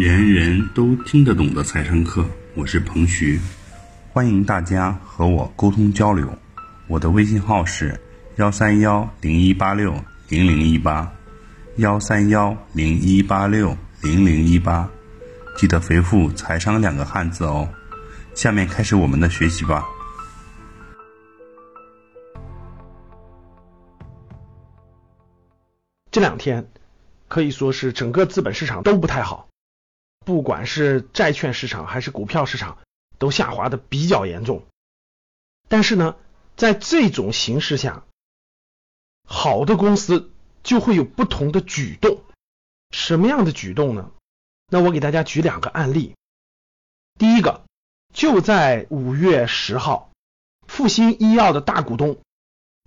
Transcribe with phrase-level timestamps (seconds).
[0.00, 3.38] 人人都听得懂的财商课，我是彭徐，
[4.10, 6.26] 欢迎大家和我沟通交流。
[6.88, 8.00] 我的微信号是
[8.36, 9.94] 幺三幺零一八六
[10.30, 11.12] 零零一八，
[11.76, 14.88] 幺三幺零一八六零零一八，
[15.54, 17.68] 记得回复“财商”两个汉字哦。
[18.34, 19.84] 下面开始我们的学习吧。
[26.10, 26.66] 这两天
[27.28, 29.49] 可以说是整个资本市场都不太好。
[30.24, 32.78] 不管是债券市场还是股票市场，
[33.18, 34.66] 都下滑的比较严重。
[35.68, 36.16] 但是呢，
[36.56, 38.04] 在这种形势下，
[39.24, 40.30] 好的公司
[40.62, 42.22] 就会有不同的举动。
[42.90, 44.10] 什么样的举动呢？
[44.68, 46.14] 那我给大家举两个案例。
[47.18, 47.64] 第一个，
[48.12, 50.10] 就在五月十号，
[50.66, 52.18] 复星医药的大股东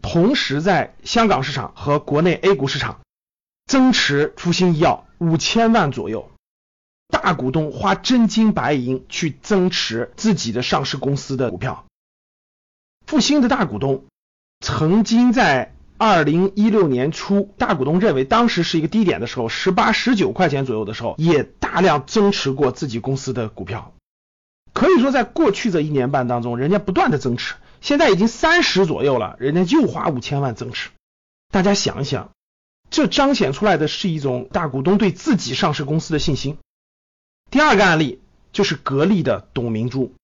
[0.02, 3.02] 同时在香港市场和国内 A 股市场
[3.66, 6.30] 增持复星医药五千万左右。
[7.13, 11.86] 大股东花真金白银去增持自己的上市公司的股票。
[13.06, 14.06] 复星的大股东
[14.61, 23.94] 曾经在二零一六年初，大股东认为当时是一个低点的时候，十八、十九块钱左右的时候，也大量增持过自己公司的股票。
[24.73, 30.89] 可以说，在过去这一年半当中，人家不断的增持，现在已经三十左右了，人家又花五千万增持。
[31.52, 32.31] 大家想一想，
[32.89, 36.58] 这彰显出来的是一种大股东对自己上市公司的信心。
[37.54, 38.20] 第二个案例
[38.52, 40.16] 就是格力的董明珠，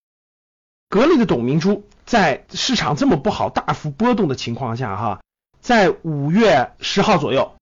[0.89, 5.21] 格力的董明珠在市场这么不好、大幅波动的情况下，哈，
[5.61, 7.53] 在五月十号左右，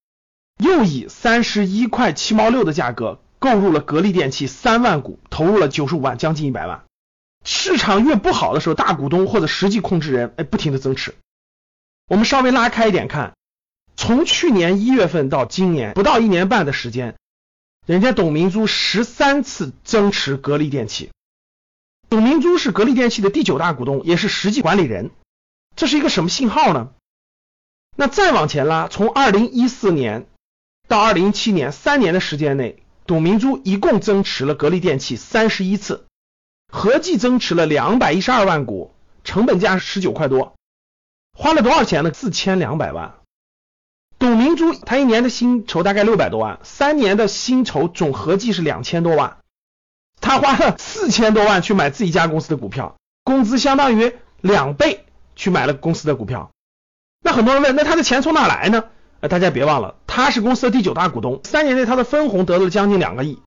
[0.57, 6.85] 又以三十一块七毛六的价格购入了格力电器三万股，投入了九十五万，将近一百万。
[7.43, 11.13] 市场越不好的时候，大股东或者实际控制人，哎，不停的增持。
[12.07, 13.33] 我们稍微拉开一点看，
[13.97, 17.15] 从去年一月份到今年不到一年半的时间。
[17.87, 21.09] 人家董明珠十三次增持格力电器，
[22.09, 25.09] 董明珠是格力电器的第九大股东，也是实际管理人，
[25.77, 26.89] 这是一个什么信号呢？
[27.95, 30.27] 那再往前拉，从二零一四年
[30.89, 36.05] 到二零一七年三年的时间内，董明珠一共增持了格力电器三十一次，
[36.69, 38.93] 合计增持了两百一十二万股，
[39.23, 40.55] 成本价十九块多，
[41.31, 42.13] 花了多少钱呢？
[42.13, 43.16] 四千两百万。
[44.19, 49.37] 董明珠她一年的薪酬大概六百多万，三年的薪酬总合计是两千多万，
[50.19, 56.51] 他花了四千多万去买自己家公司的股票，工资相当于两倍去买了公司的股票。
[57.23, 58.85] 那很多人问，那他的钱从哪来呢？
[59.19, 63.39] 呃，大家别忘了，他是公司的第九大股东，三年内他的分红得了将近两个亿。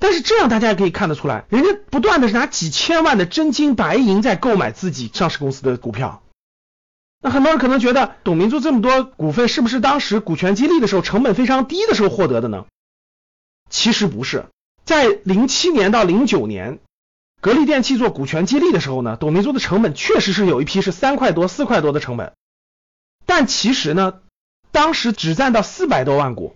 [0.00, 6.22] 但是这样大家也可以看得出来，人家不断的是拿几千万的真金白银在购买自己上市公司的股票。
[7.20, 12.66] 那很多人可能觉得，董明珠这么多股份是不是当时股权激励的时候成本非常低的时候获得的呢？
[13.68, 14.46] 其实不是，
[14.84, 16.78] 在零七年到零九年，
[17.40, 22.34] 格力电器做股权激励的时候呢，董明珠的成本确实是有一批是三块多、四块多的成本，
[23.26, 24.20] 但其实呢，
[24.70, 26.54] 当时只占到四百多万股，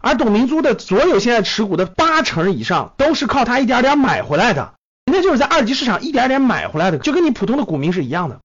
[0.00, 4.74] 而董明珠的所有现在持股的八成以上都是靠他一点点买回来的，
[5.06, 8.40] 人家就是在二级市场一点点买回来的，就跟你普通的股民是一样的。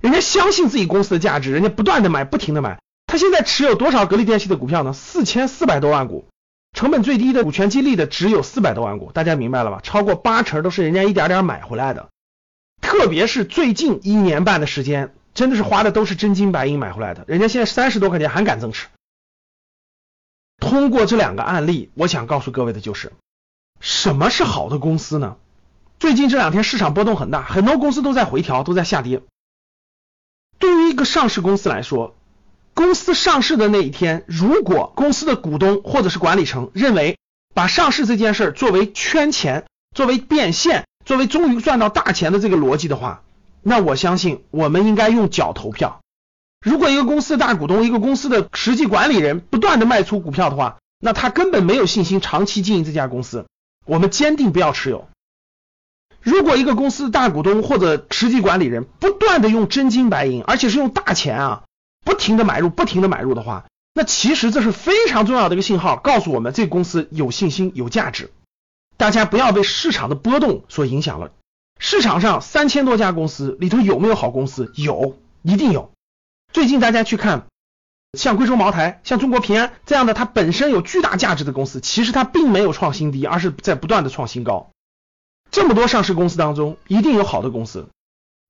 [0.00, 2.80] 人家相信自己公司的价值，人家不断的买，不停的买。
[3.06, 4.92] 他现在持有多少格力电器的股票呢？
[4.92, 6.26] 四千四百多万股，
[6.72, 9.80] 成本最低的股权激励的只有四百多万股，大家明白了吧？
[9.82, 12.08] 超过八成都是人家一点点买回来的。
[12.80, 17.24] 特别是最近一年半的时间，真的是花的都是真金白银买回来的。
[17.26, 18.86] 人家现在三十多块钱还敢增持。
[20.58, 23.12] 通过这两个案例，我想告诉各位的就是，
[23.80, 25.36] 什么是好的公司呢？
[25.98, 29.20] 最近这两天市场波动很大，很多公司都在回调，都在下跌。
[30.60, 32.14] 对于一个上市公司来说，
[32.74, 37.16] 公司上市的那一天，如果公司的股东或者是管理层认为
[37.54, 39.64] 把上市这件事作为圈钱、
[39.96, 43.22] 作为变现、作为终于赚到大钱的这个逻辑的话，
[43.62, 46.00] 那我相信我们应该用脚投票。
[46.64, 53.46] 如果一个公司的大股东、一个公司的实际管理人不断的卖出股票的话，那他根本没有信心长期经营这家公司，
[53.86, 55.08] 我们坚定不要持有。
[56.22, 61.64] 如果一个公司大股东或者实际管理人不断的用真金白银，而且是用大钱啊，
[62.04, 63.64] 不停的买入，不停的买入的话，
[63.94, 68.30] 那其实这是非常重要的一个信号，告诉我们这个公司有信心、有价值。
[68.96, 71.32] 大家不要被市场的波动所影响了。
[71.78, 74.70] 市场上三千多家公司里头有没有好公司？
[74.76, 75.90] 有，一定有。
[76.52, 77.46] 最近大家去看，
[78.12, 84.70] 像贵州茅台、像中国平安这样的，它本身有巨大价值的公司，其实它并没有创新低，而是在不断的创新高。
[85.50, 87.88] 这么多上市公司当中，一定有好的公司。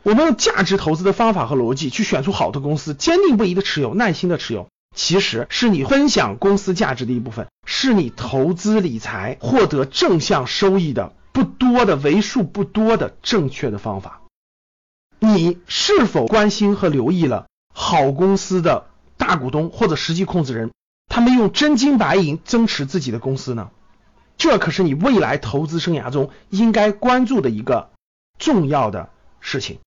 [0.03, 4.69] 我们用价值投资的方法和逻辑去选出好的公司，坚定不移的持有，耐心的持有。
[4.97, 14.23] 其实是你分享公司价值的一部分，是你投资理财获得正向收益的不多的为数不多的正确的方法。
[15.21, 18.87] 你是否关心和留意了好公司的
[19.17, 20.73] 大股东或者实际控制人，
[21.09, 23.71] 他们用真金白银增持自己的公司呢？
[24.41, 27.91] 这可是你未来投资生涯中应该关注的一个
[28.39, 29.79] 重要的事情。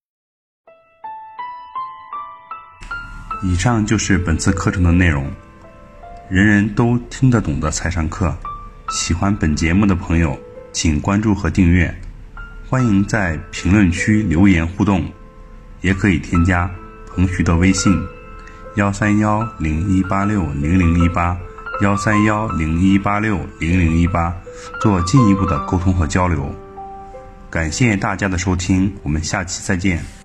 [3.42, 5.28] 以上就是本次课程的内容，
[6.30, 8.32] 人人都听得懂的财商课。
[8.92, 10.38] 喜欢本节目的朋友，
[10.72, 11.92] 请关注和订阅。
[12.70, 15.04] 欢迎在评论区留言互动，
[15.82, 16.70] 也可以添加
[17.08, 17.92] 彭徐的微信：
[18.76, 21.36] 幺三幺零一八六零零一八
[21.84, 24.34] 幺三幺零一八六零零一八，
[24.80, 26.50] 做进一步的沟通和交流。
[27.50, 30.23] 感谢大家的收听，我们下期再见。